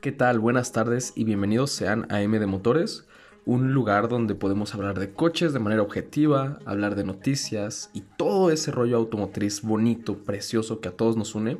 ¿Qué 0.00 0.12
tal? 0.12 0.38
Buenas 0.38 0.72
tardes 0.72 1.12
y 1.14 1.24
bienvenidos 1.24 1.72
sean 1.72 2.06
a 2.10 2.22
M 2.22 2.38
de 2.38 2.46
Motores, 2.46 3.06
un 3.44 3.74
lugar 3.74 4.08
donde 4.08 4.34
podemos 4.34 4.74
hablar 4.74 4.98
de 4.98 5.12
coches 5.12 5.52
de 5.52 5.58
manera 5.58 5.82
objetiva, 5.82 6.58
hablar 6.64 6.94
de 6.94 7.04
noticias 7.04 7.90
y 7.92 8.00
todo 8.16 8.50
ese 8.50 8.70
rollo 8.70 8.96
automotriz 8.96 9.60
bonito, 9.60 10.16
precioso 10.24 10.80
que 10.80 10.88
a 10.88 10.96
todos 10.96 11.18
nos 11.18 11.34
une. 11.34 11.58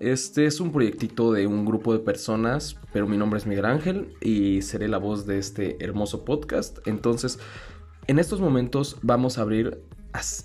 Este 0.00 0.46
es 0.46 0.58
un 0.58 0.72
proyectito 0.72 1.32
de 1.32 1.46
un 1.46 1.66
grupo 1.66 1.92
de 1.92 1.98
personas, 1.98 2.78
pero 2.94 3.06
mi 3.06 3.18
nombre 3.18 3.38
es 3.38 3.46
Miguel 3.46 3.66
Ángel 3.66 4.14
y 4.22 4.62
seré 4.62 4.88
la 4.88 4.96
voz 4.96 5.26
de 5.26 5.38
este 5.38 5.76
hermoso 5.84 6.24
podcast. 6.24 6.78
Entonces, 6.86 7.38
en 8.06 8.18
estos 8.18 8.40
momentos 8.40 8.96
vamos 9.02 9.36
a 9.36 9.42
abrir 9.42 9.82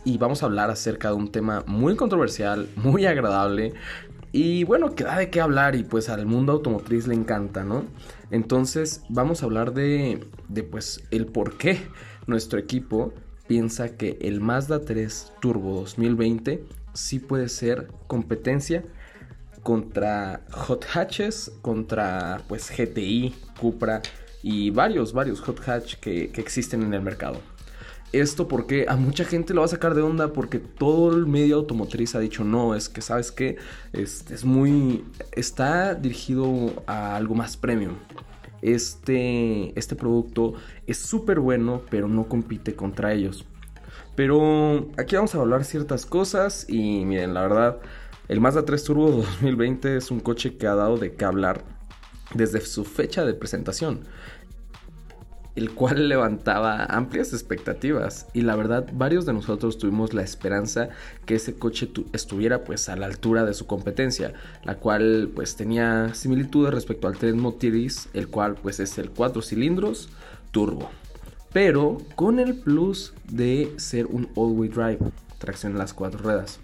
y 0.06 0.18
vamos 0.18 0.44
a 0.44 0.46
hablar 0.46 0.70
acerca 0.70 1.10
de 1.10 1.16
un 1.16 1.32
tema 1.32 1.64
muy 1.68 1.96
controversial, 1.96 2.70
muy 2.76 3.06
agradable, 3.06 3.74
y 4.34 4.64
bueno, 4.64 4.96
queda 4.96 5.18
de 5.18 5.30
qué 5.30 5.42
hablar 5.42 5.76
y 5.76 5.84
pues 5.84 6.08
al 6.08 6.26
mundo 6.26 6.54
automotriz 6.54 7.08
le 7.08 7.16
encanta, 7.16 7.64
¿no? 7.64 7.84
Entonces 8.30 9.04
vamos 9.10 9.42
a 9.42 9.46
hablar 9.46 9.74
de, 9.74 10.26
de 10.48 10.64
pues 10.64 11.04
el 11.12 11.26
por 11.26 11.58
qué 11.58 11.82
nuestro 12.28 12.58
equipo 12.58 13.14
piensa 13.48 13.98
que 13.98 14.18
el 14.22 14.40
Mazda 14.40 14.86
3 14.86 15.34
Turbo 15.42 15.82
2020 15.82 16.64
sí 16.94 17.20
puede 17.20 17.50
ser 17.50 17.90
competencia 18.08 18.86
contra 19.64 20.42
hot 20.52 20.86
hatches, 20.94 21.52
contra 21.62 22.42
pues 22.48 22.72
GTI, 22.72 23.36
Cupra 23.60 24.02
y 24.42 24.70
varios, 24.70 25.12
varios 25.12 25.42
hot 25.42 25.60
hatch 25.68 25.96
que, 25.96 26.30
que 26.30 26.40
existen 26.40 26.84
en 26.84 26.94
el 26.94 27.02
mercado. 27.02 27.42
Esto 28.12 28.50
porque 28.50 28.86
a 28.90 28.98
mucha 28.98 29.24
gente 29.24 29.54
lo 29.54 29.62
va 29.62 29.66
a 29.66 29.70
sacar 29.70 29.96
de 29.96 30.02
onda 30.02 30.34
porque 30.34 30.60
todo 30.60 31.16
el 31.16 31.28
medio 31.28 31.56
automotriz 31.56 32.14
ha 32.16 32.20
dicho 32.20 32.44
no, 32.44 32.76
es 32.76 32.90
que 32.90 33.02
sabes 33.02 33.32
que 33.32 33.56
este 33.94 34.34
es 34.34 34.44
muy 34.44 35.06
está 35.32 35.96
dirigido 35.96 36.84
a 36.88 37.16
algo 37.16 37.36
más 37.36 37.56
premium. 37.56 37.96
Este 38.62 39.78
este 39.80 39.96
producto 39.96 40.56
es 40.88 40.98
súper 40.98 41.40
bueno, 41.40 41.84
pero 41.90 42.10
no 42.10 42.28
compite 42.28 42.76
contra 42.76 43.14
ellos. 43.14 43.46
Pero 44.16 44.90
aquí 44.98 45.16
vamos 45.16 45.34
a 45.34 45.40
hablar 45.40 45.64
ciertas 45.64 46.06
cosas 46.06 46.66
y 46.68 47.06
miren, 47.06 47.34
la 47.34 47.44
verdad, 47.44 47.80
el 48.28 48.42
Mazda 48.42 48.66
3 48.66 48.84
Turbo 48.84 49.10
2020 49.12 49.96
es 49.96 50.12
un 50.12 50.20
coche 50.20 50.58
que 50.58 50.68
ha 50.68 50.76
dado 50.76 50.98
de 50.98 51.14
qué 51.14 51.24
hablar 51.24 51.64
desde 52.34 52.60
su 52.60 52.84
fecha 52.84 53.24
de 53.26 53.34
presentación 53.34 54.02
el 55.56 55.72
cual 55.72 56.10
levantaba 56.10 56.86
amplias 56.86 57.34
expectativas 57.34 58.28
y 58.34 58.42
la 58.42 58.56
verdad 58.56 58.88
varios 58.94 59.26
de 59.26 59.34
nosotros 59.34 59.78
tuvimos 59.78 60.14
la 60.14 60.22
esperanza 60.22 60.90
que 61.26 61.36
ese 61.36 61.56
coche 61.56 61.90
estuviera 62.14 62.64
pues 62.64 62.90
a 62.90 62.96
la 62.96 63.06
altura 63.06 63.46
de 63.46 63.54
su 63.54 63.68
competencia, 63.68 64.34
la 64.64 64.76
cual 64.76 65.32
pues 65.34 65.56
tenía 65.56 66.14
similitudes 66.14 66.74
respecto 66.74 67.08
al 67.08 67.18
tren 67.18 67.40
Motiris, 67.40 68.10
el 68.14 68.28
cual 68.28 68.56
pues 68.56 68.80
es 68.80 68.98
el 68.98 69.10
4 69.10 69.42
cilindros 69.42 70.10
turbo, 70.52 70.90
pero 71.54 71.98
con 72.16 72.40
el 72.40 72.56
plus 72.56 73.14
de 73.30 73.74
ser 73.78 74.06
un 74.06 74.30
all-wheel 74.36 74.72
drive, 74.72 75.00
tracción 75.38 75.74
en 75.74 75.80
las 75.80 75.94
cuatro 75.94 76.20
ruedas. 76.20 76.60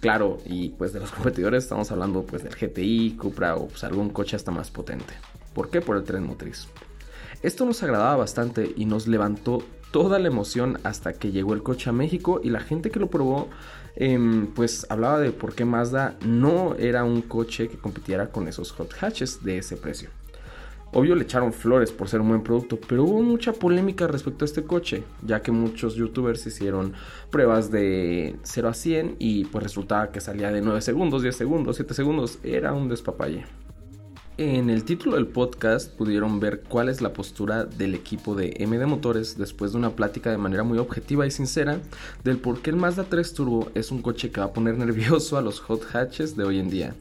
Claro, 0.00 0.38
y 0.44 0.70
pues 0.70 0.92
de 0.92 1.00
los 1.00 1.10
competidores 1.12 1.64
estamos 1.64 1.90
hablando 1.90 2.24
pues 2.24 2.44
del 2.44 2.54
GTI, 2.54 3.16
Cupra 3.18 3.56
o 3.56 3.68
pues 3.68 3.84
algún 3.84 4.10
coche 4.10 4.36
hasta 4.36 4.50
más 4.50 4.70
potente. 4.70 5.14
¿Por 5.54 5.70
qué? 5.70 5.80
Por 5.80 5.96
el 5.96 6.04
tren 6.04 6.24
motriz. 6.24 6.68
Esto 7.44 7.66
nos 7.66 7.82
agradaba 7.82 8.16
bastante 8.16 8.72
y 8.74 8.86
nos 8.86 9.06
levantó 9.06 9.62
toda 9.90 10.18
la 10.18 10.28
emoción 10.28 10.78
hasta 10.82 11.12
que 11.12 11.30
llegó 11.30 11.52
el 11.52 11.62
coche 11.62 11.90
a 11.90 11.92
México 11.92 12.40
y 12.42 12.48
la 12.48 12.60
gente 12.60 12.90
que 12.90 12.98
lo 12.98 13.10
probó 13.10 13.48
em, 13.96 14.46
pues 14.46 14.86
hablaba 14.88 15.18
de 15.18 15.30
por 15.30 15.54
qué 15.54 15.66
Mazda 15.66 16.16
no 16.24 16.74
era 16.76 17.04
un 17.04 17.20
coche 17.20 17.68
que 17.68 17.76
compitiera 17.76 18.30
con 18.30 18.48
esos 18.48 18.72
hot 18.72 18.94
hatches 18.98 19.44
de 19.44 19.58
ese 19.58 19.76
precio. 19.76 20.08
Obvio 20.94 21.14
le 21.16 21.24
echaron 21.24 21.52
flores 21.52 21.92
por 21.92 22.08
ser 22.08 22.22
un 22.22 22.28
buen 22.28 22.42
producto, 22.42 22.78
pero 22.88 23.04
hubo 23.04 23.20
mucha 23.22 23.52
polémica 23.52 24.06
respecto 24.06 24.46
a 24.46 24.46
este 24.46 24.64
coche, 24.64 25.04
ya 25.20 25.42
que 25.42 25.52
muchos 25.52 25.96
youtubers 25.96 26.46
hicieron 26.46 26.94
pruebas 27.28 27.70
de 27.70 28.36
0 28.42 28.68
a 28.70 28.74
100 28.74 29.16
y 29.18 29.44
pues 29.44 29.62
resultaba 29.62 30.12
que 30.12 30.22
salía 30.22 30.50
de 30.50 30.62
9 30.62 30.80
segundos, 30.80 31.20
10 31.20 31.36
segundos, 31.36 31.76
7 31.76 31.92
segundos, 31.92 32.38
era 32.42 32.72
un 32.72 32.88
despapalle. 32.88 33.44
En 34.36 34.68
el 34.68 34.82
título 34.82 35.14
del 35.14 35.28
podcast 35.28 35.96
pudieron 35.96 36.40
ver 36.40 36.64
cuál 36.68 36.88
es 36.88 37.00
la 37.00 37.12
postura 37.12 37.64
del 37.66 37.94
equipo 37.94 38.34
de 38.34 38.66
MD 38.66 38.84
Motores 38.84 39.38
después 39.38 39.70
de 39.70 39.78
una 39.78 39.90
plática 39.90 40.28
de 40.28 40.38
manera 40.38 40.64
muy 40.64 40.78
objetiva 40.78 41.24
y 41.24 41.30
sincera 41.30 41.78
del 42.24 42.38
por 42.38 42.60
qué 42.60 42.70
el 42.70 42.76
Mazda 42.76 43.04
3 43.04 43.32
Turbo 43.32 43.70
es 43.76 43.92
un 43.92 44.02
coche 44.02 44.32
que 44.32 44.40
va 44.40 44.46
a 44.46 44.52
poner 44.52 44.76
nervioso 44.78 45.38
a 45.38 45.40
los 45.40 45.60
hot 45.60 45.84
hatches 45.94 46.36
de 46.36 46.42
hoy 46.42 46.58
en 46.58 46.68
día. 46.68 46.96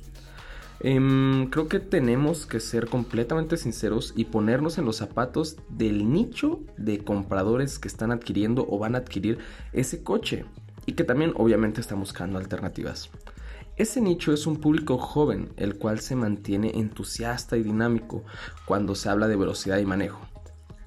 Em, 0.79 1.49
creo 1.49 1.67
que 1.67 1.79
tenemos 1.79 2.45
que 2.45 2.59
ser 2.59 2.87
completamente 2.87 3.57
sinceros 3.57 4.13
y 4.15 4.25
ponernos 4.25 4.77
en 4.77 4.85
los 4.85 4.97
zapatos 4.97 5.57
del 5.69 6.11
nicho 6.11 6.59
de 6.77 7.03
compradores 7.03 7.79
que 7.79 7.87
están 7.87 8.11
adquiriendo 8.11 8.67
o 8.69 8.77
van 8.77 8.93
a 8.93 8.99
adquirir 8.99 9.39
ese 9.71 10.03
coche 10.03 10.45
y 10.85 10.91
que 10.91 11.03
también 11.03 11.33
obviamente 11.35 11.81
están 11.81 11.99
buscando 11.99 12.37
alternativas. 12.37 13.09
Ese 13.75 14.01
nicho 14.01 14.33
es 14.33 14.45
un 14.45 14.57
público 14.57 14.99
joven, 14.99 15.51
el 15.57 15.79
cual 15.79 15.99
se 15.99 16.15
mantiene 16.15 16.73
entusiasta 16.75 17.57
y 17.57 17.63
dinámico 17.63 18.23
cuando 18.65 18.93
se 18.93 19.09
habla 19.09 19.27
de 19.27 19.35
velocidad 19.35 19.79
y 19.79 19.85
manejo. 19.85 20.21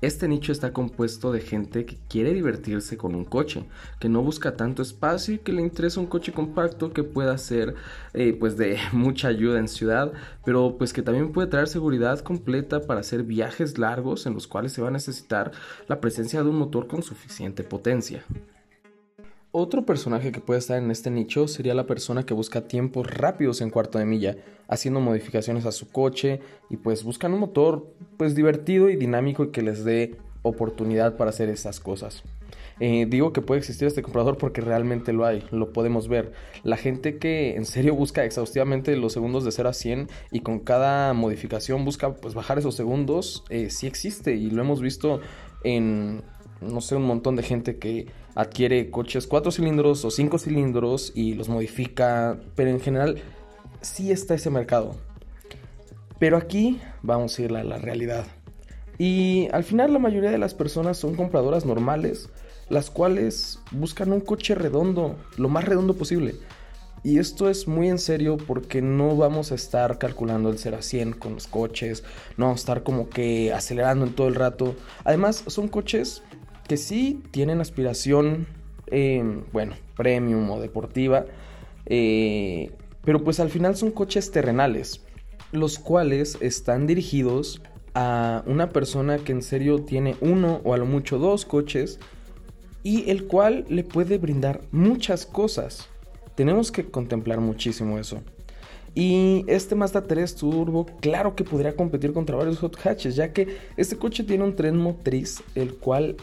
Este 0.02 0.28
nicho 0.28 0.52
está 0.52 0.72
compuesto 0.72 1.32
de 1.32 1.40
gente 1.40 1.84
que 1.84 1.98
quiere 2.08 2.32
divertirse 2.32 2.96
con 2.96 3.16
un 3.16 3.24
coche, 3.24 3.64
que 3.98 4.08
no 4.08 4.22
busca 4.22 4.56
tanto 4.56 4.82
espacio 4.82 5.34
y 5.34 5.38
que 5.38 5.52
le 5.52 5.62
interesa 5.62 5.98
un 5.98 6.06
coche 6.06 6.32
compacto 6.32 6.92
que 6.92 7.02
pueda 7.02 7.36
ser 7.38 7.74
eh, 8.14 8.36
pues 8.38 8.56
de 8.56 8.78
mucha 8.92 9.26
ayuda 9.26 9.58
en 9.58 9.66
ciudad, 9.66 10.12
pero 10.44 10.78
pues 10.78 10.92
que 10.92 11.02
también 11.02 11.32
puede 11.32 11.48
traer 11.48 11.66
seguridad 11.66 12.20
completa 12.20 12.82
para 12.82 13.00
hacer 13.00 13.24
viajes 13.24 13.78
largos 13.78 14.26
en 14.26 14.34
los 14.34 14.46
cuales 14.46 14.72
se 14.72 14.82
va 14.82 14.88
a 14.88 14.92
necesitar 14.92 15.50
la 15.88 16.00
presencia 16.00 16.40
de 16.44 16.50
un 16.50 16.58
motor 16.58 16.86
con 16.86 17.02
suficiente 17.02 17.64
potencia. 17.64 18.24
Otro 19.58 19.86
personaje 19.86 20.32
que 20.32 20.42
puede 20.42 20.58
estar 20.58 20.76
en 20.76 20.90
este 20.90 21.10
nicho 21.10 21.48
sería 21.48 21.72
la 21.72 21.86
persona 21.86 22.26
que 22.26 22.34
busca 22.34 22.68
tiempos 22.68 23.06
rápidos 23.06 23.62
en 23.62 23.70
cuarto 23.70 23.98
de 23.98 24.04
milla, 24.04 24.36
haciendo 24.68 25.00
modificaciones 25.00 25.64
a 25.64 25.72
su 25.72 25.90
coche 25.90 26.40
y 26.68 26.76
pues 26.76 27.04
buscan 27.04 27.32
un 27.32 27.40
motor 27.40 27.90
pues 28.18 28.34
divertido 28.34 28.90
y 28.90 28.96
dinámico 28.96 29.44
y 29.44 29.52
que 29.52 29.62
les 29.62 29.82
dé 29.82 30.18
oportunidad 30.42 31.16
para 31.16 31.30
hacer 31.30 31.48
esas 31.48 31.80
cosas. 31.80 32.22
Eh, 32.80 33.06
digo 33.08 33.32
que 33.32 33.40
puede 33.40 33.60
existir 33.60 33.88
este 33.88 34.02
comprador 34.02 34.36
porque 34.36 34.60
realmente 34.60 35.14
lo 35.14 35.24
hay, 35.24 35.42
lo 35.50 35.72
podemos 35.72 36.06
ver. 36.06 36.32
La 36.62 36.76
gente 36.76 37.16
que 37.16 37.56
en 37.56 37.64
serio 37.64 37.94
busca 37.94 38.26
exhaustivamente 38.26 38.94
los 38.94 39.14
segundos 39.14 39.42
de 39.46 39.52
0 39.52 39.70
a 39.70 39.72
100 39.72 40.08
y 40.32 40.40
con 40.40 40.58
cada 40.58 41.14
modificación 41.14 41.82
busca 41.86 42.12
pues 42.12 42.34
bajar 42.34 42.58
esos 42.58 42.74
segundos, 42.74 43.42
eh, 43.48 43.70
sí 43.70 43.86
existe 43.86 44.34
y 44.34 44.50
lo 44.50 44.60
hemos 44.60 44.82
visto 44.82 45.22
en, 45.64 46.22
no 46.60 46.80
sé, 46.80 46.96
un 46.96 47.04
montón 47.04 47.36
de 47.36 47.42
gente 47.42 47.78
que 47.78 48.06
adquiere 48.34 48.90
coches 48.90 49.26
4 49.26 49.50
cilindros 49.50 50.04
o 50.04 50.10
5 50.10 50.38
cilindros 50.38 51.12
y 51.14 51.34
los 51.34 51.48
modifica, 51.48 52.38
pero 52.54 52.70
en 52.70 52.80
general 52.80 53.18
sí 53.80 54.10
está 54.10 54.34
ese 54.34 54.50
mercado. 54.50 54.96
Pero 56.18 56.36
aquí 56.36 56.80
vamos 57.02 57.38
a 57.38 57.42
ir 57.42 57.54
a 57.54 57.64
la 57.64 57.78
realidad. 57.78 58.26
Y 58.98 59.48
al 59.52 59.64
final 59.64 59.92
la 59.92 59.98
mayoría 59.98 60.30
de 60.30 60.38
las 60.38 60.54
personas 60.54 60.96
son 60.96 61.14
compradoras 61.14 61.66
normales, 61.66 62.30
las 62.68 62.90
cuales 62.90 63.60
buscan 63.70 64.12
un 64.12 64.20
coche 64.20 64.54
redondo, 64.54 65.16
lo 65.36 65.48
más 65.48 65.64
redondo 65.64 65.94
posible. 65.94 66.34
Y 67.04 67.18
esto 67.18 67.48
es 67.48 67.68
muy 67.68 67.88
en 67.88 67.98
serio 67.98 68.36
porque 68.36 68.82
no 68.82 69.16
vamos 69.16 69.52
a 69.52 69.54
estar 69.54 69.98
calculando 69.98 70.50
el 70.50 70.58
0 70.58 70.78
a 70.80 70.82
100 70.82 71.12
con 71.12 71.34
los 71.34 71.46
coches, 71.46 72.02
no 72.36 72.46
vamos 72.46 72.60
a 72.60 72.62
estar 72.62 72.82
como 72.82 73.08
que 73.08 73.52
acelerando 73.52 74.06
en 74.06 74.12
todo 74.14 74.26
el 74.26 74.34
rato. 74.34 74.74
Además, 75.04 75.44
son 75.46 75.68
coches 75.68 76.22
que 76.66 76.76
sí 76.76 77.22
tienen 77.30 77.60
aspiración, 77.60 78.46
eh, 78.88 79.22
bueno, 79.52 79.74
premium 79.96 80.50
o 80.50 80.60
deportiva, 80.60 81.26
eh, 81.86 82.70
pero 83.04 83.22
pues 83.22 83.40
al 83.40 83.50
final 83.50 83.76
son 83.76 83.90
coches 83.90 84.30
terrenales, 84.30 85.00
los 85.52 85.78
cuales 85.78 86.38
están 86.40 86.86
dirigidos 86.86 87.62
a 87.94 88.42
una 88.46 88.70
persona 88.70 89.18
que 89.18 89.32
en 89.32 89.42
serio 89.42 89.78
tiene 89.80 90.16
uno 90.20 90.60
o 90.64 90.74
a 90.74 90.76
lo 90.76 90.86
mucho 90.86 91.18
dos 91.18 91.46
coches 91.46 91.98
y 92.82 93.10
el 93.10 93.26
cual 93.26 93.64
le 93.68 93.84
puede 93.84 94.18
brindar 94.18 94.60
muchas 94.70 95.24
cosas. 95.24 95.88
Tenemos 96.34 96.70
que 96.70 96.84
contemplar 96.84 97.40
muchísimo 97.40 97.98
eso. 97.98 98.22
Y 98.94 99.44
este 99.46 99.74
Mazda 99.74 100.02
3 100.04 100.36
Turbo, 100.36 100.86
claro 101.00 101.34
que 101.34 101.44
podría 101.44 101.76
competir 101.76 102.12
contra 102.12 102.36
varios 102.36 102.58
hot 102.58 102.78
hatches, 102.82 103.14
ya 103.14 103.32
que 103.32 103.58
este 103.76 103.96
coche 103.96 104.24
tiene 104.24 104.44
un 104.44 104.56
tren 104.56 104.76
motriz, 104.76 105.42
el 105.54 105.74
cual 105.74 106.16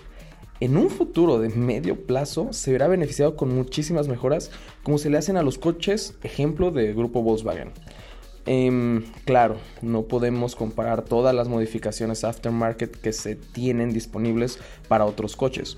en 0.63 0.77
un 0.77 0.89
futuro 0.89 1.39
de 1.39 1.50
medio 1.50 2.06
plazo 2.06 2.54
se 2.54 2.71
verá 2.71 2.88
beneficiado 2.88 3.36
con 3.36 3.54
muchísimas 3.54 4.07
mejoras 4.07 4.50
como 4.81 4.98
se 4.98 5.10
le 5.10 5.18
hacen 5.18 5.36
a 5.36 5.44
los 5.44 5.57
coches, 5.57 6.15
ejemplo 6.24 6.71
de 6.71 6.94
grupo 6.94 7.21
Volkswagen. 7.21 7.71
Em, 8.45 9.04
claro, 9.25 9.57
no 9.81 10.04
podemos 10.04 10.56
comparar 10.56 11.04
todas 11.04 11.36
las 11.36 11.50
modificaciones 11.50 12.24
aftermarket 12.24 12.95
que 12.95 13.12
se 13.12 13.36
tienen 13.36 13.92
disponibles 13.92 14.57
para 14.88 15.04
otros 15.04 15.36
coches, 15.36 15.77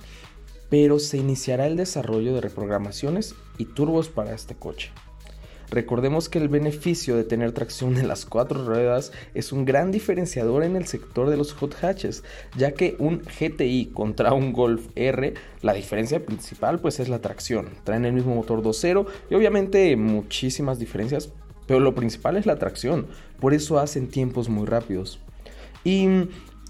pero 0.70 1.00
se 1.00 1.18
iniciará 1.18 1.66
el 1.66 1.78
desarrollo 1.78 2.36
de 2.36 2.42
reprogramaciones 2.42 3.34
y 3.58 3.66
turbos 3.66 4.10
para 4.10 4.36
este 4.36 4.54
coche. 4.54 4.92
Recordemos 5.70 6.30
que 6.30 6.40
el 6.40 6.48
beneficio 6.48 7.16
de 7.16 7.24
tener 7.24 7.52
tracción 7.52 7.98
en 7.98 8.08
las 8.08 8.26
cuatro 8.26 8.66
ruedas 8.66 9.12
es 9.34 9.52
un 9.52 9.66
gran 9.66 9.92
diferenciador 9.92 10.64
en 10.64 10.76
el 10.76 10.86
sector 10.86 11.30
de 11.30 11.38
los 11.38 11.54
hot 11.54 11.76
hatches, 11.82 12.24
ya 12.56 12.74
que 12.74 12.96
un 13.00 13.20
GTI 13.20 13.92
contra 13.94 14.34
un 14.34 14.54
Golf 14.54 14.88
R, 14.96 15.34
la 15.62 15.74
diferencia 15.74 16.24
principal 16.26 16.80
pues 16.80 17.00
es 17.00 17.10
la 17.10 17.20
tracción. 17.20 17.70
Traen 17.84 18.06
el 18.06 18.14
mismo 18.14 18.36
motor 18.36 18.62
2.0 18.62 19.06
y 19.30 19.36
obviamente 19.36 19.96
muchísimas 19.96 20.80
diferencias, 20.80 21.32
pero 21.68 21.80
lo 21.80 21.96
principal 21.96 22.38
es 22.38 22.46
la 22.46 22.58
tracción, 22.58 23.08
por 23.40 23.54
eso 23.54 23.80
hacen 23.80 24.08
tiempos 24.08 24.50
muy 24.50 24.66
rápidos. 24.66 25.20
Y 25.84 26.08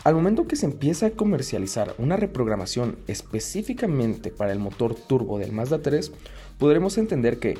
al 0.03 0.13
momento 0.13 0.47
que 0.47 0.55
se 0.55 0.67
empieza 0.67 1.07
a 1.07 1.11
comercializar 1.11 1.95
una 1.97 2.15
reprogramación 2.15 2.97
específicamente 3.07 4.29
para 4.29 4.51
el 4.51 4.59
motor 4.59 4.93
turbo 4.93 5.39
del 5.39 5.51
Mazda 5.51 5.81
3, 5.81 6.11
podremos 6.59 6.97
entender 6.97 7.39
que 7.39 7.57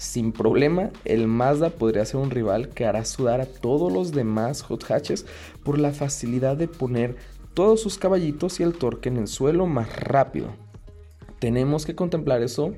sin 0.00 0.32
problema 0.32 0.90
el 1.04 1.26
Mazda 1.26 1.70
podría 1.70 2.04
ser 2.06 2.20
un 2.20 2.30
rival 2.30 2.70
que 2.70 2.86
hará 2.86 3.04
sudar 3.04 3.40
a 3.40 3.46
todos 3.46 3.92
los 3.92 4.12
demás 4.12 4.62
hot 4.62 4.90
hatches 4.90 5.26
por 5.62 5.78
la 5.78 5.92
facilidad 5.92 6.56
de 6.56 6.68
poner 6.68 7.16
todos 7.52 7.82
sus 7.82 7.98
caballitos 7.98 8.60
y 8.60 8.62
el 8.62 8.72
torque 8.72 9.10
en 9.10 9.18
el 9.18 9.28
suelo 9.28 9.66
más 9.66 9.94
rápido. 10.00 10.48
Tenemos 11.38 11.84
que 11.84 11.94
contemplar 11.94 12.42
eso 12.42 12.74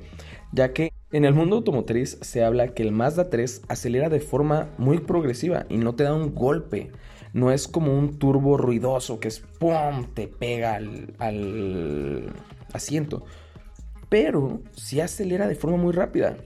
ya 0.53 0.73
que 0.73 0.93
en 1.13 1.25
el 1.25 1.35
mundo 1.35 1.57
automotriz 1.57 2.19
se 2.23 2.43
habla 2.43 2.75
que 2.75 2.83
el 2.83 2.91
Mazda 2.91 3.31
3 3.31 3.63
acelera 3.69 4.09
de 4.09 4.21
forma 4.21 4.69
muy 4.77 4.99
progresiva 4.99 5.67
y 5.69 5.77
no 5.77 5.95
te 5.95 6.05
da 6.05 6.15
un 6.15 6.35
golpe 6.35 6.91
no 7.33 7.51
es 7.51 7.67
como 7.67 7.97
un 7.97 8.19
turbo 8.19 8.57
ruidoso 8.57 9.19
que 9.19 9.29
es 9.29 9.41
¡pum! 9.41 10.07
te 10.15 10.29
pega 10.29 10.75
al, 10.77 12.33
asiento. 12.73 13.25
Pero 14.09 14.61
sí 14.75 15.01
acelera 15.01 15.49
de 15.49 15.55
forma 15.55 15.79
muy 15.79 15.93
rápida. 15.93 16.37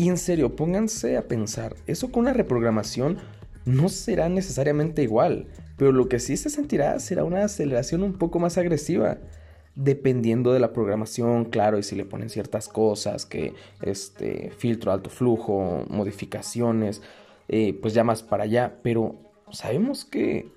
Y 0.00 0.08
en 0.08 0.16
serio, 0.16 0.56
pónganse 0.56 1.18
a 1.18 1.28
pensar, 1.28 1.76
eso 1.86 2.10
con 2.10 2.22
una 2.22 2.32
reprogramación 2.32 3.18
no 3.66 3.90
será 3.90 4.30
necesariamente 4.30 5.02
igual, 5.02 5.48
pero 5.76 5.92
lo 5.92 6.08
que 6.08 6.20
sí 6.20 6.38
se 6.38 6.48
sentirá 6.48 6.98
será 7.00 7.22
una 7.22 7.44
aceleración 7.44 8.02
un 8.02 8.14
poco 8.14 8.38
más 8.38 8.56
agresiva, 8.56 9.18
dependiendo 9.74 10.54
de 10.54 10.58
la 10.58 10.72
programación, 10.72 11.44
claro, 11.44 11.78
y 11.78 11.82
si 11.82 11.96
le 11.96 12.06
ponen 12.06 12.30
ciertas 12.30 12.66
cosas, 12.66 13.26
que 13.26 13.52
este 13.82 14.50
filtro 14.56 14.90
alto 14.90 15.10
flujo, 15.10 15.84
modificaciones, 15.90 17.02
eh, 17.48 17.78
pues 17.82 17.92
ya 17.92 18.02
más 18.02 18.22
para 18.22 18.44
allá, 18.44 18.78
pero 18.82 19.16
sabemos 19.52 20.06
que 20.06 20.50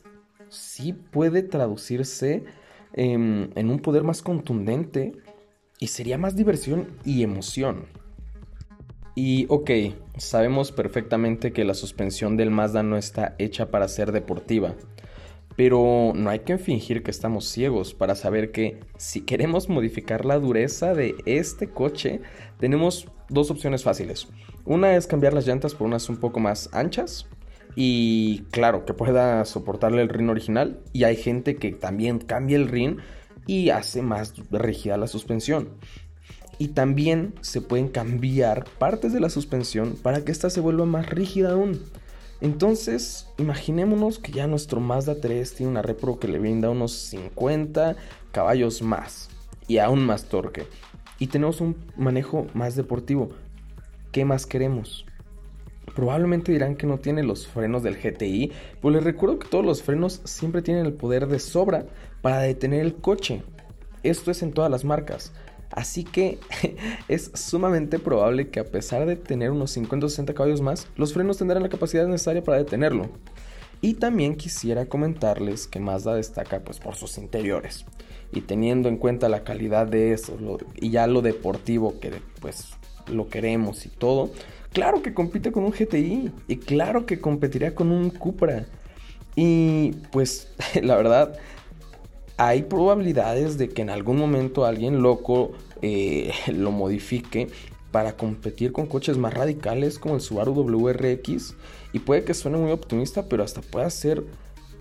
sí 0.47 0.93
puede 0.93 1.43
traducirse 1.43 2.45
en, 2.93 3.51
un 3.57 3.79
poder 3.79 4.05
más 4.05 4.21
contundente 4.21 5.11
y 5.79 5.87
sería 5.87 6.17
más 6.17 6.37
diversión 6.37 6.87
y 7.03 7.23
emoción. 7.23 8.02
Y 9.15 9.45
ok, 9.49 9.69
sabemos 10.17 10.71
perfectamente 10.71 11.53
que 11.53 11.65
la 11.65 11.75
suspensión 11.75 12.35
del 12.35 12.49
Mazda 12.51 12.83
no 12.83 12.97
está 12.97 13.35
hecha 13.37 13.69
para 13.69 13.87
ser 13.87 14.11
deportiva, 14.11 14.73
pero 15.55 16.13
no 16.15 16.29
hay 16.29 16.39
que 16.39 16.57
fingir 16.57 17.03
que 17.03 17.11
estamos 17.11 17.45
ciegos 17.45 17.93
para 17.93 18.15
saber 18.15 18.51
que 18.51 18.79
si 18.97 19.21
queremos 19.21 19.69
modificar 19.69 20.25
la 20.25 20.39
dureza 20.39 20.95
de 20.95 21.15
este 21.25 21.69
coche, 21.69 22.21
tenemos 22.59 23.07
dos 23.29 23.51
opciones 23.51 23.83
fáciles. 23.83 24.27
Una 24.65 24.95
es 24.95 25.05
cambiar 25.05 25.33
las 25.33 25.45
llantas 25.45 25.75
por 25.75 25.87
unas 25.87 26.09
un 26.09 26.17
poco 26.17 26.39
más 26.39 26.69
anchas 26.73 27.27
y 27.75 28.43
claro, 28.51 28.85
que 28.85 28.93
pueda 28.93 29.43
soportarle 29.45 30.01
el 30.01 30.09
rin 30.09 30.29
original. 30.29 30.79
Y 30.91 31.03
hay 31.03 31.15
gente 31.15 31.55
que 31.55 31.71
también 31.71 32.19
cambia 32.19 32.57
el 32.57 32.67
rin 32.67 32.97
y 33.45 33.69
hace 33.69 34.01
más 34.01 34.33
rígida 34.51 34.97
la 34.97 35.07
suspensión. 35.07 35.69
Y 36.63 36.69
también 36.69 37.33
se 37.41 37.59
pueden 37.59 37.89
cambiar 37.89 38.63
partes 38.79 39.11
de 39.11 39.19
la 39.19 39.29
suspensión 39.29 39.97
para 40.01 40.23
que 40.23 40.31
ésta 40.31 40.49
se 40.49 40.61
vuelva 40.61 40.85
más 40.85 41.09
rígida 41.09 41.51
aún. 41.51 41.81
Entonces, 42.39 43.27
imaginémonos 43.37 44.17
que 44.17 44.31
ya 44.31 44.47
nuestro 44.47 44.79
Mazda 44.79 45.19
3 45.19 45.55
tiene 45.55 45.73
una 45.73 45.81
repro 45.81 46.19
que 46.19 46.29
le 46.29 46.39
brinda 46.39 46.69
unos 46.69 46.93
50 46.93 47.97
caballos 48.31 48.81
más 48.81 49.29
y 49.67 49.79
aún 49.79 50.05
más 50.05 50.23
torque. 50.29 50.65
Y 51.19 51.27
tenemos 51.27 51.59
un 51.59 51.75
manejo 51.97 52.47
más 52.53 52.77
deportivo. 52.77 53.31
¿Qué 54.13 54.23
más 54.23 54.45
queremos? 54.45 55.05
Probablemente 55.93 56.53
dirán 56.53 56.77
que 56.77 56.87
no 56.87 56.97
tiene 56.97 57.23
los 57.23 57.45
frenos 57.45 57.83
del 57.83 57.97
GTI, 57.97 58.53
pues 58.79 58.95
les 58.95 59.03
recuerdo 59.03 59.37
que 59.37 59.49
todos 59.49 59.65
los 59.65 59.83
frenos 59.83 60.21
siempre 60.23 60.61
tienen 60.61 60.85
el 60.85 60.93
poder 60.93 61.27
de 61.27 61.39
sobra 61.39 61.87
para 62.21 62.39
detener 62.39 62.79
el 62.79 62.95
coche. 62.95 63.43
Esto 64.01 64.31
es 64.31 64.41
en 64.43 64.53
todas 64.53 64.71
las 64.71 64.85
marcas. 64.85 65.33
Así 65.73 66.03
que 66.03 66.39
es 67.07 67.31
sumamente 67.33 67.99
probable 67.99 68.49
que 68.49 68.59
a 68.59 68.65
pesar 68.65 69.05
de 69.05 69.15
tener 69.15 69.51
unos 69.51 69.71
50 69.71 70.05
o 70.05 70.09
60 70.09 70.33
caballos 70.33 70.61
más, 70.61 70.87
los 70.95 71.13
frenos 71.13 71.37
tendrán 71.37 71.63
la 71.63 71.69
capacidad 71.69 72.07
necesaria 72.07 72.43
para 72.43 72.59
detenerlo. 72.59 73.09
Y 73.81 73.95
también 73.95 74.35
quisiera 74.35 74.85
comentarles 74.85 75.67
que 75.67 75.79
Mazda 75.79 76.15
destaca 76.15 76.61
pues 76.61 76.79
por 76.79 76.95
sus 76.95 77.17
interiores. 77.17 77.85
Y 78.31 78.41
teniendo 78.41 78.87
en 78.87 78.97
cuenta 78.97 79.27
la 79.29 79.43
calidad 79.43 79.87
de 79.87 80.13
eso 80.13 80.37
y 80.75 80.89
ya 80.89 81.05
lo 81.07 81.21
deportivo 81.21 81.99
que 81.99 82.13
pues 82.39 82.69
lo 83.07 83.27
queremos 83.27 83.85
y 83.85 83.89
todo, 83.89 84.31
Claro 84.73 85.03
que 85.03 85.13
compite 85.13 85.51
con 85.51 85.63
un 85.65 85.71
GTI 85.71 86.31
y 86.47 86.57
claro 86.57 87.05
que 87.05 87.21
competiría 87.21 87.75
con 87.75 87.91
un 87.91 88.09
Cupra. 88.09 88.65
Y 89.35 89.91
pues 90.11 90.51
la 90.81 90.97
verdad, 90.97 91.37
hay 92.37 92.63
probabilidades 92.63 93.57
de 93.57 93.69
que 93.69 93.81
en 93.81 93.89
algún 93.89 94.17
momento 94.17 94.65
alguien 94.65 95.01
loco 95.01 95.51
eh, 95.81 96.31
lo 96.47 96.71
modifique 96.71 97.49
para 97.91 98.17
competir 98.17 98.71
con 98.71 98.87
coches 98.87 99.17
más 99.17 99.33
radicales 99.33 99.99
como 99.99 100.15
el 100.15 100.21
Subaru 100.21 100.53
WRX. 100.53 101.55
Y 101.93 101.99
puede 101.99 102.23
que 102.23 102.33
suene 102.33 102.57
muy 102.57 102.71
optimista, 102.71 103.29
pero 103.29 103.43
hasta 103.43 103.61
puede 103.61 103.89
ser 103.91 104.23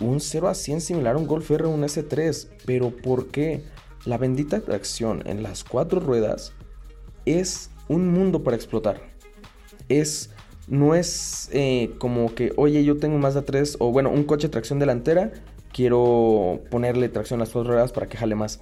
un 0.01 0.21
0 0.21 0.49
a 0.49 0.55
100 0.55 0.81
similar 0.81 1.17
a 1.17 1.19
un 1.19 1.27
Golf 1.27 1.51
R 1.51 1.65
o 1.65 1.71
un 1.71 1.83
S3. 1.83 2.49
Pero 2.65 2.91
¿por 2.91 3.29
qué? 3.29 3.63
La 4.07 4.17
bendita 4.17 4.61
tracción 4.61 5.23
en 5.27 5.43
las 5.43 5.63
cuatro 5.63 6.01
ruedas 6.01 6.53
es 7.27 7.71
un 7.89 8.09
mundo 8.09 8.43
para 8.43 8.57
explotar 8.57 9.13
es 9.89 10.31
no 10.69 10.95
es 10.95 11.49
eh, 11.53 11.91
como 11.99 12.35
que, 12.35 12.53
oye, 12.57 12.85
yo 12.85 12.97
tengo 12.97 13.19
más 13.19 13.35
de 13.35 13.43
tres, 13.43 13.77
o 13.81 13.91
bueno, 13.91 14.11
un 14.11 14.25
coche 14.25 14.47
de 14.47 14.53
tracción 14.53 14.79
delantera, 14.79 15.33
quiero 15.73 16.61
ponerle 16.71 17.09
tracción 17.09 17.41
a 17.41 17.45
las 17.45 17.53
dos 17.53 17.67
ruedas 17.67 17.93
para 17.93 18.09
que 18.09 18.17
jale 18.17 18.35
más. 18.35 18.61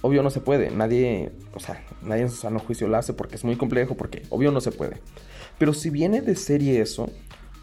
Obvio 0.00 0.22
no 0.22 0.30
se 0.30 0.40
puede, 0.40 0.70
nadie, 0.70 1.32
o 1.54 1.60
sea, 1.60 1.84
nadie 2.02 2.22
en 2.22 2.30
su 2.30 2.36
sano 2.36 2.60
juicio 2.60 2.86
lo 2.86 2.96
hace 2.96 3.14
porque 3.14 3.34
es 3.34 3.44
muy 3.44 3.56
complejo, 3.56 3.96
porque 3.96 4.22
obvio 4.30 4.52
no 4.52 4.60
se 4.60 4.70
puede. 4.70 5.00
Pero 5.58 5.74
si 5.74 5.90
viene 5.90 6.20
de 6.20 6.36
serie 6.36 6.80
eso, 6.80 7.10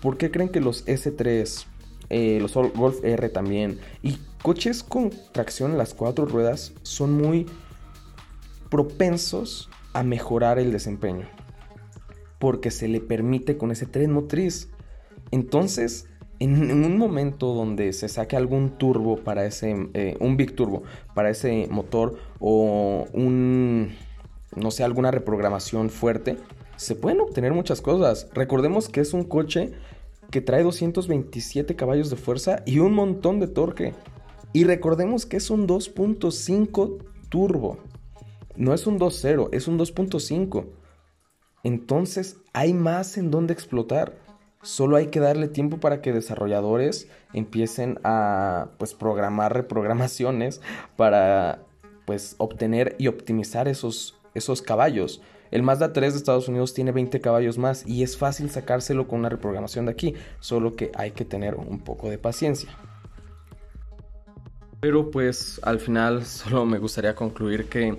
¿por 0.01 0.18
qué 0.18 0.31
creen 0.31 0.50
que 0.50 0.59
los 0.59 0.86
S3, 0.86 1.65
eh, 2.09 2.39
los 2.42 2.53
Golf 2.53 3.03
R 3.03 3.30
también, 3.30 3.80
y 4.01 4.18
coches 4.42 4.84
con 4.84 5.12
tracción 5.31 5.72
en 5.72 5.77
las 5.77 5.93
cuatro 5.93 6.25
ruedas 6.25 6.74
son 6.84 7.13
muy 7.13 7.46
propensos 8.69 9.69
a 9.93 10.03
mejorar 10.03 10.60
el 10.60 10.74
desempeño? 10.74 11.25
porque 12.39 12.72
se 12.72 12.88
le 12.88 13.01
permite 13.01 13.58
con 13.58 13.72
ese 13.72 13.86
tren 13.86 14.12
motriz. 14.12 14.69
Entonces, 15.31 16.08
en, 16.39 16.84
un 16.84 16.98
momento 16.98 17.54
donde 17.54 17.94
se 17.94 18.10
saque 18.10 18.36
algún 18.36 18.77
turbo 18.77 19.18
para 19.18 19.46
ese, 19.46 19.89
eh, 19.94 20.18
un 20.20 20.38
big 20.38 20.56
turbo 20.56 20.84
para 21.13 21.30
ese 21.30 21.68
motor 21.70 22.18
o 22.39 23.08
un, 23.13 23.94
no 24.56 24.72
sé, 24.72 24.84
alguna 24.84 25.12
reprogramación 25.12 25.89
fuerte, 25.89 26.38
se 26.77 26.96
pueden 26.96 27.22
obtener 27.22 27.54
muchas 27.54 27.82
cosas. 27.82 28.30
Recordemos 28.34 28.89
que 28.89 29.01
es 29.01 29.13
un 29.13 29.24
coche 29.24 29.74
que 30.32 30.42
trae 30.42 30.63
227 30.63 31.75
caballos 31.75 32.10
de 32.10 32.15
fuerza 32.15 32.63
y 32.65 32.80
un 32.80 32.94
montón 32.94 33.39
de 33.39 33.48
torque. 33.48 33.94
Y 34.54 34.63
recordemos 34.63 35.25
que 35.25 35.38
es 35.38 35.50
un 35.50 35.68
2.5 35.68 36.98
turbo. 37.30 37.77
No 38.56 38.74
es 38.74 38.88
un 38.88 39.00
2.0, 39.00 39.50
es 39.51 39.68
un 39.68 39.77
2.5. 39.77 40.65
Entonces 41.63 42.38
hay 42.54 42.74
más 42.74 43.18
en 43.18 43.32
donde 43.32 43.54
explotar. 43.54 44.25
Solo 44.65 44.95
hay 44.95 45.07
que 45.07 45.19
darle 45.19 45.48
tiempo 45.48 45.79
para 45.79 46.01
que 46.01 46.12
desarrolladores 46.12 47.07
empiecen 47.34 48.00
a 48.03 48.69
pues 48.79 48.95
programar 48.95 49.53
reprogramaciones 49.53 50.60
para 50.98 51.60
pues 52.05 52.34
obtener 52.39 52.95
y 52.98 53.05
optimizar 53.07 53.67
esos, 53.67 54.17
esos 54.34 54.63
caballos. 54.63 55.22
El 55.51 55.62
Mazda 55.62 55.93
3 55.93 56.13
de 56.13 56.17
Estados 56.17 56.48
Unidos 56.48 56.74
tiene 56.74 56.91
20 56.91 57.22
caballos 57.22 57.60
más 57.60 57.86
y 57.86 58.01
es 58.01 58.17
fácil 58.17 58.50
sacárselo 58.50 59.07
con 59.07 59.19
una 59.19 59.29
reprogramación 59.29 59.86
de 59.86 59.91
aquí, 59.91 60.15
solo 60.39 60.75
que 60.75 60.91
hay 60.95 61.12
que 61.12 61.25
tener 61.25 61.53
un 61.53 61.79
poco 61.79 62.10
de 62.10 62.17
paciencia. 62.17 62.75
Pero 64.79 65.12
pues 65.12 65.60
al 65.62 65.79
final 65.79 66.25
solo 66.25 66.65
me 66.65 66.79
gustaría 66.79 67.13
concluir 67.13 67.69
que 67.69 67.95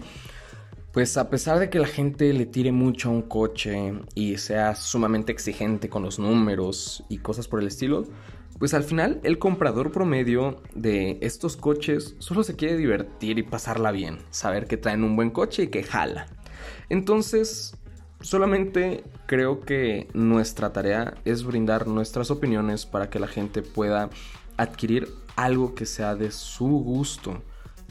pues 0.97 1.19
a 1.19 1.29
pesar 1.29 1.59
de 1.59 1.69
que 1.69 1.79
la 1.79 1.89
gente 1.89 2.33
le 2.33 2.47
tire 2.47 2.73
mucho 2.73 3.11
a 3.11 3.13
un 3.13 3.21
coche 3.21 3.93
y 4.15 4.39
sea 4.39 4.75
sumamente 4.75 5.31
exigente 5.31 5.91
con 5.91 6.03
los 6.03 6.19
números 6.19 7.05
y 7.11 7.19
cosas 7.19 7.49
por 7.49 7.61
el 7.61 7.67
estilo, 7.67 8.05
pues 8.59 8.73
al 8.73 8.83
final 8.83 9.21
el 9.23 9.39
comprador 9.39 9.93
promedio 9.93 10.63
de 10.75 11.19
estos 11.21 11.59
coches 11.59 12.17
solo 12.19 12.43
se 12.45 12.57
quiere 12.57 12.79
divertir 12.79 13.39
y 13.39 13.43
pasarla 13.43 13.93
bien, 13.93 14.21
saber 14.31 14.67
que 14.67 14.79
traen 14.79 15.05
un 15.05 15.17
buen 15.17 15.29
coche 15.29 15.65
y 15.65 15.69
que 15.69 15.83
jala. 15.83 16.29
Entonces, 16.89 17.77
Solamente 18.23 19.05
creo 19.27 19.61
que 19.61 20.09
nuestra 20.15 20.73
tarea 20.73 21.19
es 21.27 21.45
brindar 21.45 21.87
nuestras 21.87 22.31
opiniones 22.31 22.87
para 22.87 23.11
que 23.11 23.21
la 23.21 23.29
gente 23.29 23.61
pueda 23.61 24.09
adquirir 24.57 25.11
algo 25.37 25.75
que 25.75 25.85
sea 25.85 26.15
de 26.15 26.31
su 26.31 26.67
gusto 26.67 27.43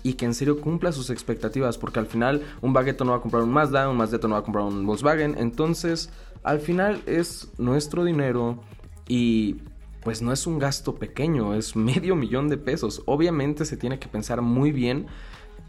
y 0.05 0.13
que 0.13 0.25
en 0.25 0.35
serio 0.35 0.61
cumpla 0.61 0.91
sus 0.91 1.09
expectativas, 1.09 1.79
porque 1.79 1.97
al 1.97 2.05
final 2.05 2.43
un 2.61 2.73
bagueto 2.73 3.03
no 3.05 3.13
va 3.13 3.17
a 3.17 3.21
comprar 3.21 3.41
un 3.41 3.49
Mazda, 3.49 3.89
un 3.89 3.97
Mazda 3.97 4.19
no 4.19 4.35
va 4.35 4.37
a 4.37 4.43
comprar 4.43 4.63
un 4.63 4.85
Volkswagen, 4.85 5.35
entonces 5.39 6.11
al 6.43 6.59
final 6.59 7.01
es 7.07 7.49
nuestro 7.57 8.03
dinero 8.03 8.59
y 9.07 9.61
pues 10.03 10.21
no 10.21 10.31
es 10.31 10.45
un 10.45 10.59
gasto 10.59 10.93
pequeño, 10.93 11.55
es 11.55 11.75
medio 11.75 12.15
millón 12.23 12.49
de 12.49 12.57
pesos. 12.57 13.01
Obviamente 13.07 13.65
se 13.65 13.77
tiene 13.77 13.97
que 13.97 14.07
pensar 14.07 14.43
muy 14.43 14.71
bien 14.71 15.07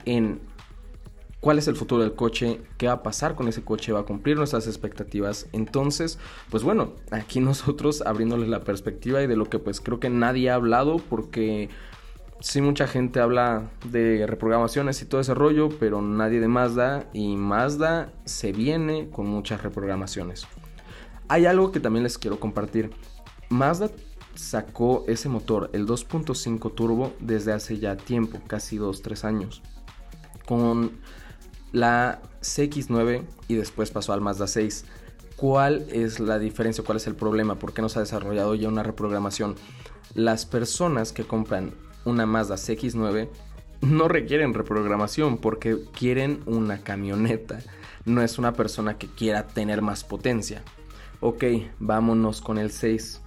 en 0.04 0.38
cuál 1.40 1.58
es 1.58 1.66
el 1.66 1.74
futuro 1.74 2.02
del 2.02 2.12
coche, 2.12 2.60
qué 2.76 2.88
va 2.88 2.92
a 2.92 3.02
pasar 3.02 3.36
con 3.36 3.48
ese 3.48 3.64
coche, 3.64 3.92
va 3.92 4.00
a 4.00 4.04
cumplir 4.04 4.36
nuestras 4.36 4.66
expectativas. 4.66 5.46
Entonces, 5.52 6.18
pues 6.50 6.62
bueno, 6.62 6.92
aquí 7.10 7.40
nosotros 7.40 8.02
abriéndole 8.02 8.46
la 8.48 8.64
perspectiva 8.64 9.22
y 9.22 9.26
de 9.26 9.36
lo 9.36 9.46
que 9.46 9.58
pues 9.58 9.80
creo 9.80 9.98
que 9.98 10.10
nadie 10.10 10.50
ha 10.50 10.56
hablado 10.56 10.98
porque 10.98 11.70
sí 12.40 12.60
mucha 12.60 12.86
gente 12.86 13.20
habla 13.20 13.70
de 13.84 14.26
reprogramaciones 14.26 15.00
y 15.02 15.06
todo 15.06 15.20
ese 15.20 15.34
rollo, 15.34 15.68
pero 15.80 16.02
nadie 16.02 16.40
de 16.40 16.48
Mazda 16.48 17.08
y 17.12 17.36
Mazda 17.36 18.12
se 18.24 18.52
viene 18.52 19.08
con 19.10 19.26
muchas 19.26 19.62
reprogramaciones. 19.62 20.46
Hay 21.28 21.46
algo 21.46 21.72
que 21.72 21.80
también 21.80 22.04
les 22.04 22.18
quiero 22.18 22.38
compartir. 22.38 22.90
Mazda 23.48 23.90
sacó 24.34 25.04
ese 25.08 25.28
motor, 25.28 25.70
el 25.72 25.86
2.5 25.86 26.74
turbo, 26.74 27.12
desde 27.20 27.52
hace 27.52 27.78
ya 27.78 27.96
tiempo, 27.96 28.38
casi 28.46 28.78
2-3 28.78 29.24
años. 29.24 29.62
Con 30.46 30.92
la 31.72 32.20
CX9 32.42 33.24
y 33.48 33.54
después 33.54 33.90
pasó 33.90 34.12
al 34.12 34.20
Mazda 34.20 34.46
6. 34.46 34.84
¿Cuál 35.36 35.86
es 35.90 36.20
la 36.20 36.38
diferencia? 36.38 36.84
¿Cuál 36.84 36.96
es 36.96 37.06
el 37.06 37.14
problema? 37.14 37.58
¿Por 37.58 37.74
qué 37.74 37.82
no 37.82 37.88
se 37.88 37.98
ha 37.98 38.02
desarrollado 38.02 38.54
ya 38.54 38.68
una 38.68 38.82
reprogramación? 38.82 39.56
Las 40.14 40.46
personas 40.46 41.12
que 41.12 41.24
compran 41.24 41.74
una 42.06 42.24
Mazda 42.24 42.54
CX9 42.54 43.28
no 43.82 44.08
requieren 44.08 44.54
reprogramación 44.54 45.36
porque 45.36 45.76
quieren 45.92 46.40
una 46.46 46.78
camioneta. 46.78 47.58
No 48.06 48.22
es 48.22 48.38
una 48.38 48.54
persona 48.54 48.96
que 48.96 49.08
quiera 49.08 49.46
tener 49.46 49.82
más 49.82 50.04
potencia. 50.04 50.62
Ok, 51.20 51.44
vámonos 51.78 52.40
con 52.40 52.56
el 52.56 52.70
6 52.70 53.22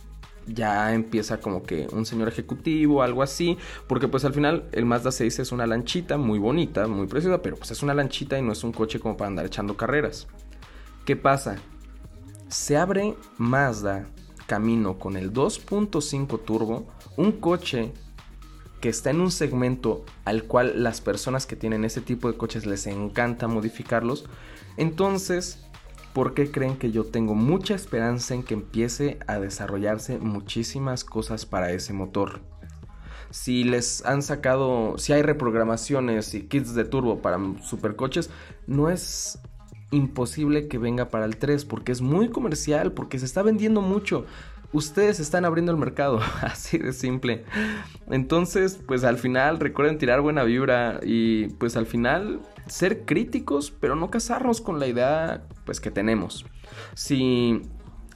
ya 0.53 0.93
empieza 0.93 1.39
como 1.39 1.63
que 1.63 1.88
un 1.91 2.05
señor 2.05 2.27
ejecutivo, 2.27 3.03
algo 3.03 3.24
así, 3.24 3.57
porque 3.88 4.07
pues 4.07 4.25
al 4.25 4.33
final 4.33 4.67
el 4.71 4.86
Mazda 4.86 5.12
6 5.12 5.39
es 5.39 5.51
una 5.51 5.67
lanchita 5.67 6.17
muy 6.17 6.39
bonita, 6.39 6.88
muy 6.88 7.07
preciosa, 7.07 7.41
pero 7.41 7.55
pues 7.55 7.71
es 7.71 7.83
una 7.83 7.93
lanchita 7.93 8.38
y 8.38 8.41
no 8.41 8.51
es 8.51 8.63
un 8.63 8.71
coche 8.71 9.00
como 9.00 9.17
para 9.17 9.27
andar 9.27 9.45
echando 9.45 9.77
carreras. 9.77 10.27
¿Qué 11.05 11.15
pasa? 11.15 11.57
Se 12.48 12.77
abre 12.77 13.15
Mazda 13.38 14.07
camino 14.48 14.98
con 14.98 15.15
el 15.15 15.31
2.5 15.31 16.43
turbo, 16.43 16.88
un 17.15 17.33
coche 17.33 17.93
que 18.79 18.89
está 18.89 19.09
en 19.09 19.21
un 19.21 19.31
segmento 19.31 20.05
al 20.25 20.43
cual 20.43 20.83
las 20.83 21.01
personas 21.01 21.45
que 21.45 21.55
tienen 21.55 21.86
ese 21.86 22.01
tipo 22.01 22.31
de 22.31 22.38
coches 22.38 22.65
les 22.65 22.88
encanta 22.88 23.48
modificarlos, 23.48 24.25
entonces 24.77 25.69
¿Por 26.13 26.33
qué 26.33 26.50
creen 26.50 26.77
que 26.77 26.91
yo 26.91 27.05
tengo 27.05 27.36
mucha 27.36 27.75
esperanza 27.75 28.33
en 28.33 28.43
que 28.43 28.55
empiece 28.55 29.19
a 29.27 29.39
desarrollarse 29.39 30.17
muchísimas 30.17 31.03
cosas 31.03 31.45
para 31.45 31.71
ese 31.71 31.93
motor? 31.93 32.41
Si 33.29 33.63
les 33.63 34.03
han 34.05 34.24
sacado, 34.24 34.98
si 34.98 35.13
hay 35.13 35.21
reprogramaciones 35.21 36.33
y 36.33 36.41
kits 36.41 36.74
de 36.74 36.83
turbo 36.83 37.21
para 37.21 37.38
supercoches, 37.62 38.31
no 38.65 38.89
es 38.89 39.39
imposible 39.91 40.67
que 40.67 40.79
venga 40.79 41.09
para 41.09 41.25
el 41.25 41.38
3 41.38 41.63
porque 41.65 41.91
es 41.91 42.01
muy 42.01 42.29
comercial, 42.29 42.91
porque 42.91 43.19
se 43.19 43.25
está 43.25 43.43
vendiendo 43.43 43.81
mucho. 43.81 44.25
Ustedes 44.71 45.19
están 45.19 45.45
abriendo 45.45 45.71
el 45.71 45.77
mercado, 45.77 46.19
así 46.41 46.77
de 46.77 46.93
simple. 46.93 47.45
Entonces, 48.09 48.79
pues 48.88 49.03
al 49.03 49.17
final 49.17 49.59
recuerden 49.59 49.97
tirar 49.97 50.21
buena 50.21 50.43
vibra 50.43 50.99
y 51.03 51.47
pues 51.47 51.75
al 51.75 51.85
final 51.85 52.39
ser 52.67 53.05
críticos, 53.05 53.71
pero 53.71 53.95
no 53.95 54.11
casarnos 54.11 54.61
con 54.61 54.79
la 54.79 54.88
idea 54.88 55.43
pues 55.65 55.79
que 55.79 55.91
tenemos. 55.91 56.45
Si 56.93 57.63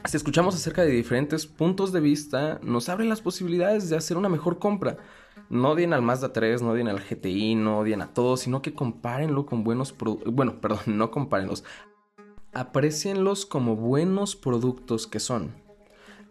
si 0.05 0.17
escuchamos 0.17 0.53
acerca 0.53 0.83
de 0.83 0.91
diferentes 0.91 1.47
puntos 1.47 1.93
de 1.93 2.01
vista, 2.01 2.59
nos 2.61 2.89
abren 2.89 3.07
las 3.07 3.21
posibilidades 3.21 3.89
de 3.89 3.95
hacer 3.95 4.17
una 4.17 4.27
mejor 4.27 4.59
compra. 4.59 4.97
No 5.49 5.71
odien 5.71 5.93
al 5.93 6.01
Mazda 6.01 6.33
3, 6.33 6.61
no 6.61 6.71
odien 6.71 6.89
al 6.89 6.99
GTI, 6.99 7.55
no 7.55 7.79
odien 7.79 8.01
a 8.01 8.13
todos, 8.13 8.41
sino 8.41 8.61
que 8.61 8.73
compárenlo 8.73 9.45
con 9.45 9.63
buenos 9.63 9.93
productos. 9.93 10.33
Bueno, 10.33 10.59
perdón, 10.61 10.81
no 10.87 11.09
compárenlos. 11.09 11.63
Aprecienlos 12.51 13.45
como 13.45 13.77
buenos 13.77 14.35
productos 14.35 15.07
que 15.07 15.21
son. 15.21 15.62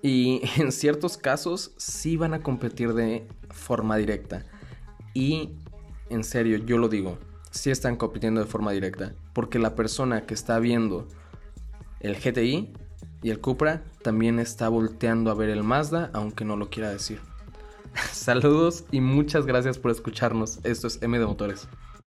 Y 0.03 0.43
en 0.59 0.73
ciertos 0.73 1.17
casos 1.17 1.73
sí 1.77 2.17
van 2.17 2.35
a 2.35 2.43
competir 2.43 2.93
de 2.93 3.27
forma 3.51 3.97
directa. 3.97 4.45
Y 5.15 5.51
en 6.11 6.25
serio, 6.25 6.59
yo 6.59 6.79
lo 6.79 6.89
digo, 6.89 7.19
sí 7.51 7.71
están 7.71 7.97
compitiendo 7.97 8.41
de 8.41 8.47
forma 8.47 8.73
directa. 8.73 9.15
Porque 9.33 9.59
la 9.59 9.75
persona 9.75 10.27
que 10.27 10.35
está 10.35 10.59
viendo 10.59 11.09
el 12.01 12.17
GTI 12.17 12.73
y 13.23 13.31
el 13.31 13.41
Cupra 13.41 13.85
también 14.03 14.39
está 14.39 14.69
volteando 14.69 15.31
a 15.31 15.35
ver 15.35 15.49
el 15.49 15.63
Mazda, 15.63 16.11
aunque 16.13 16.45
no 16.45 16.57
lo 16.57 16.69
quiera 16.69 16.91
decir. 16.91 17.21
Saludos 18.13 18.85
y 18.91 19.01
muchas 19.01 19.47
gracias 19.47 19.79
por 19.79 19.91
escucharnos. 19.91 20.59
Esto 20.65 20.87
es 20.87 21.01
M 21.03 21.19
de 21.19 21.27
Motores. 21.27 21.69